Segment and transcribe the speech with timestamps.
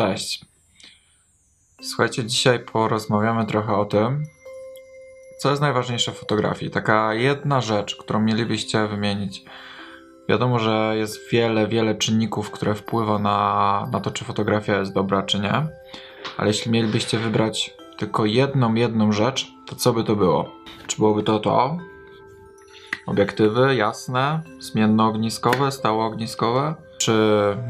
[0.00, 0.44] Cześć.
[1.82, 4.24] Słuchajcie, dzisiaj porozmawiamy trochę o tym,
[5.38, 6.70] co jest najważniejsze w fotografii.
[6.70, 9.44] Taka jedna rzecz, którą mielibyście wymienić.
[10.28, 15.22] Wiadomo, że jest wiele, wiele czynników, które wpływa na, na to, czy fotografia jest dobra,
[15.22, 15.66] czy nie.
[16.36, 20.52] Ale jeśli mielibyście wybrać tylko jedną, jedną rzecz, to co by to było?
[20.86, 21.78] Czy byłoby to to?
[23.06, 26.89] Obiektywy jasne, zmiennoogniskowe, stałoogniskowe?
[27.00, 27.12] Czy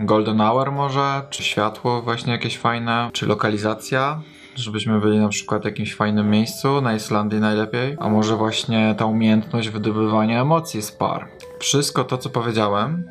[0.00, 1.22] golden hour może?
[1.30, 3.10] Czy światło właśnie jakieś fajne?
[3.12, 4.22] Czy lokalizacja?
[4.54, 7.96] Żebyśmy byli na przykład w jakimś fajnym miejscu, na Islandii najlepiej.
[8.00, 11.28] A może właśnie ta umiejętność wydobywania emocji z par.
[11.58, 13.04] Wszystko to, co powiedziałem,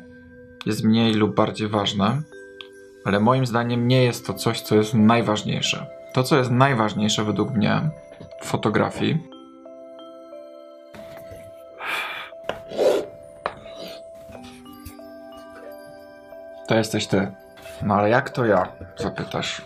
[0.66, 2.22] jest mniej lub bardziej ważne,
[3.04, 5.86] ale moim zdaniem nie jest to coś, co jest najważniejsze.
[6.14, 7.90] To, co jest najważniejsze według mnie
[8.42, 9.18] w fotografii,
[16.70, 17.32] to jesteś ty.
[17.82, 18.68] No ale jak to ja?
[18.96, 19.62] Zapytasz.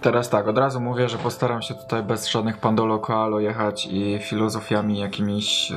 [0.00, 4.18] Teraz tak, od razu mówię, że postaram się tutaj bez żadnych pandolo koalo jechać i
[4.18, 5.76] filozofiami jakimiś e,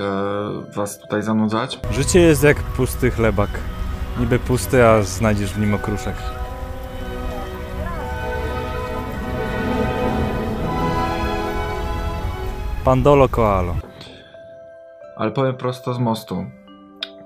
[0.75, 1.79] was tutaj zanudzać.
[1.91, 3.49] Życie jest jak pusty chlebak.
[4.19, 6.15] Niby pusty, a znajdziesz w nim okruszek.
[12.85, 13.75] Pandolo koalo.
[15.15, 16.45] Ale powiem prosto z mostu.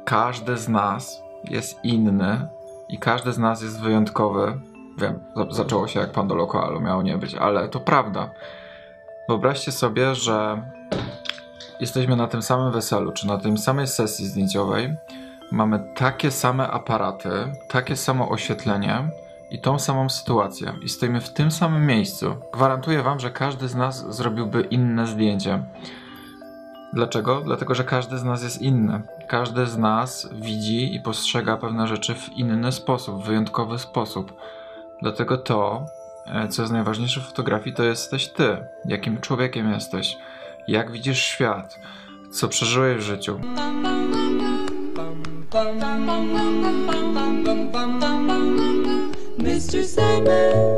[0.05, 2.49] Każdy z nas jest inny
[2.89, 4.59] i każdy z nas jest wyjątkowy.
[4.97, 8.29] Wiem, za- zaczęło się jak Pandolo Koalo, miało nie być, ale to prawda.
[9.27, 10.61] Wyobraźcie sobie, że
[11.79, 14.95] jesteśmy na tym samym weselu, czy na tej samej sesji zdjęciowej.
[15.51, 17.29] Mamy takie same aparaty,
[17.67, 19.09] takie samo oświetlenie
[19.51, 20.73] i tą samą sytuację.
[20.81, 22.35] I stoimy w tym samym miejscu.
[22.53, 25.63] Gwarantuję wam, że każdy z nas zrobiłby inne zdjęcie.
[26.93, 27.41] Dlaczego?
[27.41, 29.01] Dlatego, że każdy z nas jest inny.
[29.29, 34.33] Każdy z nas widzi i postrzega pewne rzeczy w inny sposób, wyjątkowy sposób.
[35.01, 35.85] Dlatego to,
[36.25, 38.57] e, co jest najważniejsze w fotografii, to jesteś ty.
[38.85, 40.17] Jakim człowiekiem jesteś?
[40.67, 41.79] Jak widzisz świat?
[42.31, 43.39] Co przeżyłeś w życiu?
[49.37, 49.83] Mr.
[49.85, 50.77] Sandman,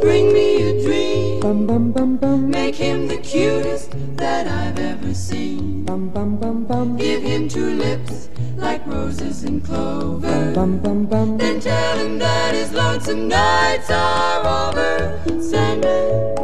[0.00, 1.21] bring me a dream.
[1.42, 5.84] Make him the cutest that I've ever seen.
[5.84, 6.96] Bum, bum, bum, bum.
[6.96, 10.52] Give him two lips like roses and clover.
[10.54, 15.20] Bum, bum, bum, Then tell him that his lonesome nights are over.
[15.42, 16.38] Sandman,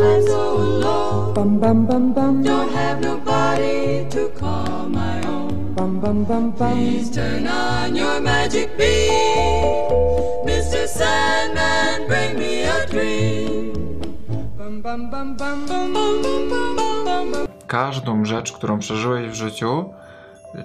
[0.00, 1.34] I'm so alone.
[1.34, 2.44] Bum, bum, bum, bum.
[2.44, 5.74] Don't have nobody to call my own.
[5.74, 6.74] Bum, bum, bum, bum.
[6.76, 9.10] Please turn on your magic beam.
[10.46, 10.86] Mr.
[10.86, 13.55] Sandman, bring me a dream.
[17.66, 19.84] Każdą rzecz, którą przeżyłeś w życiu,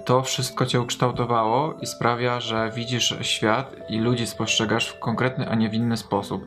[0.04, 5.54] to wszystko cię ukształtowało i sprawia, że widzisz świat i ludzi spostrzegasz w konkretny, a
[5.54, 6.46] nie w inny sposób.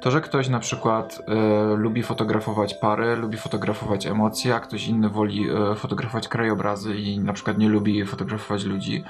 [0.00, 1.34] To, że ktoś na przykład e,
[1.76, 7.32] lubi fotografować pary, lubi fotografować emocje, a ktoś inny woli e, fotografować krajobrazy i na
[7.32, 9.04] przykład nie lubi fotografować ludzi.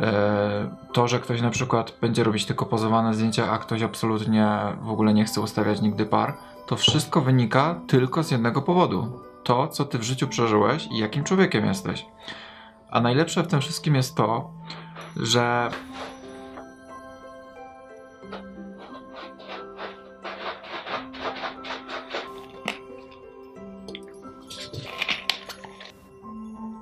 [0.00, 4.90] E, to, że ktoś na przykład będzie robić tylko pozowane zdjęcia, a ktoś absolutnie w
[4.90, 6.34] ogóle nie chce ustawiać nigdy par,
[6.70, 9.20] to wszystko wynika tylko z jednego powodu.
[9.42, 12.06] To, co ty w życiu przeżyłeś i jakim człowiekiem jesteś.
[12.90, 14.50] A najlepsze w tym wszystkim jest to,
[15.16, 15.70] że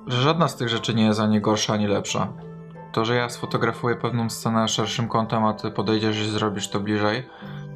[0.07, 2.27] że żadna z tych rzeczy nie jest ani gorsza, ani lepsza.
[2.91, 7.23] To, że ja sfotografuję pewną scenę szerszym kątem, a ty podejdziesz i zrobisz to bliżej,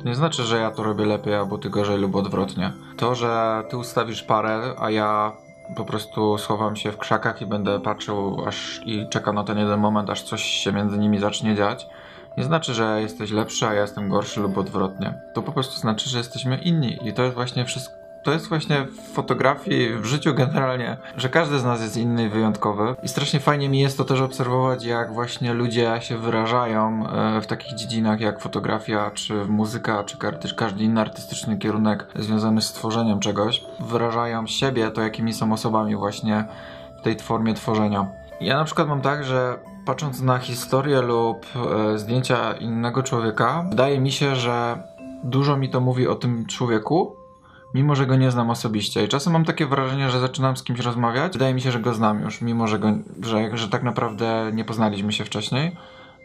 [0.06, 2.72] nie znaczy, że ja to robię lepiej, albo ty gorzej, lub odwrotnie.
[2.98, 5.32] To, że ty ustawisz parę, a ja
[5.76, 9.80] po prostu schowam się w krzakach i będę patrzył aż i czekał na ten jeden
[9.80, 11.88] moment, aż coś się między nimi zacznie dziać,
[12.38, 15.14] nie znaczy, że jesteś lepszy, a ja jestem gorszy lub odwrotnie.
[15.34, 18.03] To po prostu znaczy, że jesteśmy inni i to jest właśnie wszystko.
[18.24, 22.30] To jest właśnie w fotografii, w życiu generalnie, że każdy z nas jest inny i
[22.30, 22.96] wyjątkowy.
[23.04, 27.48] I strasznie fajnie mi jest to też obserwować, jak właśnie ludzie się wyrażają e, w
[27.48, 33.20] takich dziedzinach jak fotografia, czy muzyka, czy ka- każdy inny artystyczny kierunek związany z tworzeniem
[33.20, 33.64] czegoś.
[33.80, 36.46] Wyrażają siebie, to jakimi są osobami właśnie
[37.00, 38.08] w tej formie tworzenia.
[38.42, 44.00] Ja na przykład mam tak, że patrząc na historię lub e, zdjęcia innego człowieka, wydaje
[44.00, 44.84] mi się, że
[45.24, 47.16] dużo mi to mówi o tym człowieku,
[47.74, 49.04] mimo że go nie znam osobiście.
[49.04, 51.34] I czasem mam takie wrażenie, że zaczynam z kimś rozmawiać.
[51.34, 52.92] Wydaje mi się, że go znam już, mimo że, go,
[53.22, 55.76] że, że tak naprawdę nie poznaliśmy się wcześniej.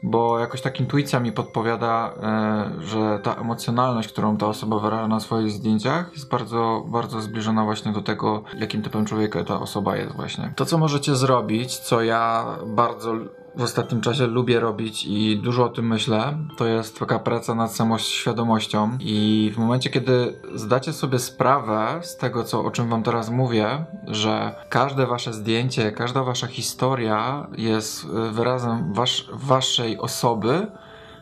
[0.03, 5.21] Bo jakoś tak intuicja mi podpowiada, e, że ta emocjonalność, którą ta osoba wyraża na
[5.21, 10.17] swoich zdjęciach, jest bardzo, bardzo zbliżona właśnie do tego, jakim typem człowieka ta osoba jest
[10.17, 10.53] właśnie.
[10.57, 13.15] To, co możecie zrobić, co ja bardzo
[13.59, 17.75] w ostatnim czasie lubię robić i dużo o tym myślę, to jest taka praca nad
[17.77, 18.99] samoświadomością.
[19.01, 23.85] I w momencie, kiedy zdacie sobie sprawę z tego, co, o czym wam teraz mówię,
[24.07, 30.67] że każde wasze zdjęcie, każda wasza historia jest y, wyrazem wasz, waszej osoby,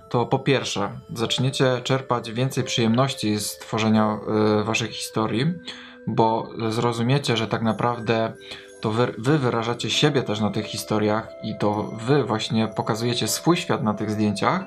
[0.09, 4.19] to po pierwsze, zaczniecie czerpać więcej przyjemności z tworzenia
[4.61, 5.45] y, waszych historii,
[6.07, 8.33] bo zrozumiecie, że tak naprawdę
[8.87, 13.57] to wy, wy wyrażacie siebie też na tych historiach i to wy właśnie pokazujecie swój
[13.57, 14.65] świat na tych zdjęciach,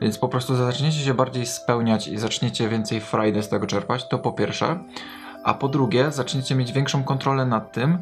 [0.00, 4.18] więc po prostu zaczniecie się bardziej spełniać i zaczniecie więcej frajdy z tego czerpać, to
[4.18, 4.78] po pierwsze.
[5.44, 7.98] A po drugie, zaczniecie mieć większą kontrolę nad tym,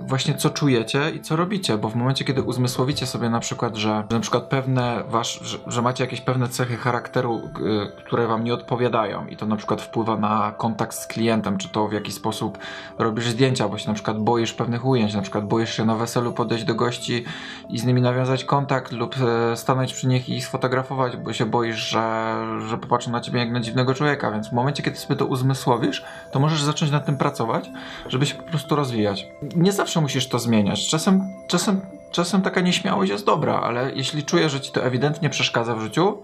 [0.00, 4.04] właśnie co czujecie i co robicie, bo w momencie, kiedy uzmysłowicie sobie na przykład, że,
[4.10, 8.44] że na przykład pewne wasz, że, że, macie jakieś pewne cechy charakteru, y, które wam
[8.44, 12.14] nie odpowiadają i to na przykład wpływa na kontakt z klientem, czy to w jakiś
[12.14, 12.58] sposób
[12.98, 16.32] robisz zdjęcia, bo się na przykład boisz pewnych ujęć, na przykład boisz się na weselu
[16.32, 17.24] podejść do gości
[17.68, 19.14] i z nimi nawiązać kontakt lub
[19.52, 22.36] e, stanąć przy nich i sfotografować, bo się boisz, że,
[22.68, 26.04] że popatrzą na ciebie jak na dziwnego człowieka, więc w momencie, kiedy sobie to uzmysłowisz,
[26.32, 27.70] to możesz zacząć nad tym pracować,
[28.08, 30.88] żeby się po prostu rozwijać nie zawsze musisz to zmieniać.
[30.88, 31.80] Czasem, czasem,
[32.10, 36.22] czasem taka nieśmiałość jest dobra, ale jeśli czujesz, że ci to ewidentnie przeszkadza w życiu,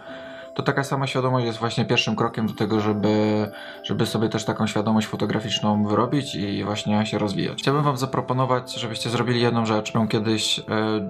[0.55, 3.51] to taka sama świadomość jest właśnie pierwszym krokiem do tego, żeby,
[3.83, 7.59] żeby sobie też taką świadomość fotograficzną wyrobić i właśnie się rozwijać.
[7.59, 9.95] Chciałbym wam zaproponować, żebyście zrobili jedną rzecz.
[9.95, 10.63] Miał kiedyś e,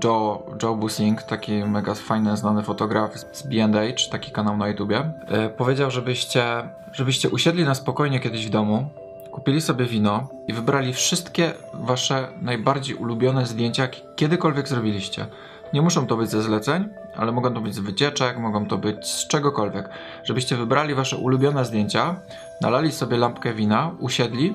[0.04, 5.12] Joe, Joe Busing, taki mega fajny, znany fotograf z B&H, taki kanał na YouTubie.
[5.28, 6.44] E, powiedział, żebyście,
[6.92, 8.90] żebyście usiedli na spokojnie kiedyś w domu,
[9.32, 15.26] kupili sobie wino i wybrali wszystkie wasze najbardziej ulubione zdjęcia, jakie kiedykolwiek zrobiliście.
[15.72, 19.06] Nie muszą to być ze zleceń, ale mogą to być z wycieczek, mogą to być
[19.06, 19.88] z czegokolwiek.
[20.24, 22.16] Żebyście wybrali wasze ulubione zdjęcia,
[22.60, 24.54] nalali sobie lampkę wina, usiedli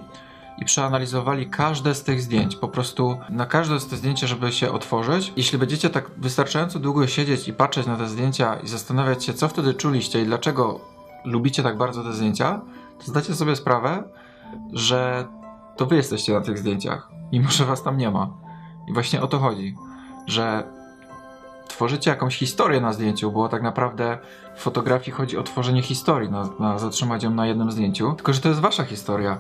[0.58, 2.56] i przeanalizowali każde z tych zdjęć.
[2.56, 5.34] Po prostu na każde z tych zdjęć, żeby się otworzyć.
[5.36, 9.48] Jeśli będziecie tak wystarczająco długo siedzieć i patrzeć na te zdjęcia i zastanawiać się, co
[9.48, 10.80] wtedy czuliście i dlaczego
[11.26, 12.62] lubicie tak bardzo te zdjęcia,
[13.00, 14.04] to zdacie sobie sprawę,
[14.74, 15.28] że
[15.76, 18.30] to wy jesteście na tych zdjęciach, mimo że was tam nie ma.
[18.88, 19.76] I właśnie o to chodzi,
[20.28, 20.64] że
[21.68, 24.18] tworzycie jakąś historię na zdjęciu, bo tak naprawdę
[24.56, 28.42] w fotografii chodzi o tworzenie historii, na, na zatrzymać ją na jednym zdjęciu, tylko że
[28.42, 29.38] to jest wasza historia,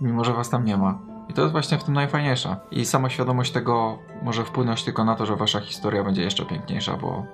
[0.00, 0.98] mimo że was tam nie ma.
[1.28, 2.56] I to jest właśnie w tym najfajniejsze.
[2.70, 6.96] I sama świadomość tego może wpłynąć tylko na to, że wasza historia będzie jeszcze piękniejsza,
[6.96, 7.26] bo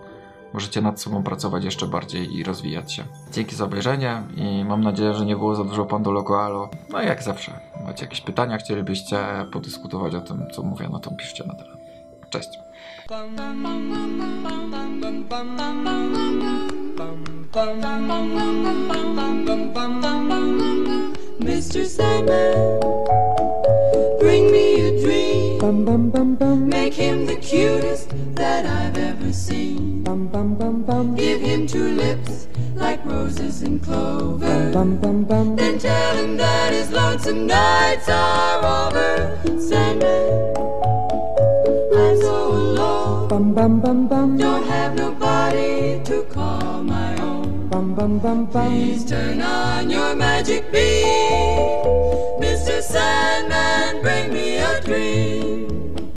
[0.53, 3.05] możecie nad sobą pracować jeszcze bardziej i rozwijać się.
[3.33, 6.71] Dzięki za obejrzenie i mam nadzieję, że nie było za dużo pandolokoalo.
[6.91, 9.19] No i jak zawsze, macie jakieś pytania, chcielibyście
[9.53, 11.77] podyskutować o tym, co mówię, no to piszcie na tyle.
[12.31, 12.49] Cześć.
[21.41, 21.87] Mr.
[21.87, 22.81] Sandman,
[24.21, 26.72] bring me a dream.
[33.63, 34.73] grass and clover.
[34.73, 35.57] Bum, bum, bum.
[35.57, 39.39] Then tell him that his lonesome nights are over.
[39.61, 40.55] Sandman,
[41.95, 43.29] I'm so alone.
[43.29, 44.37] Bum, bum, bum, bum.
[44.37, 47.69] Don't have nobody to call my own.
[47.69, 48.71] Bum, bum, bum, bum.
[48.71, 51.07] Please turn on your magic beam.
[52.41, 52.83] Mr.
[52.83, 55.52] Sandman, bring me a dream.